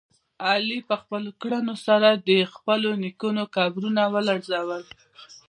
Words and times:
علي 0.47 0.79
په 0.89 0.95
خپلو 1.01 1.29
کړنو 1.41 1.75
سره 1.85 2.09
د 2.27 2.31
خپلو 2.53 2.89
نیکونو 3.03 3.43
قبرونه 3.55 4.01
ولړزول. 4.13 4.83